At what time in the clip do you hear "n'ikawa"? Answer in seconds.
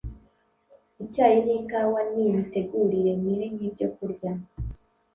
1.45-1.99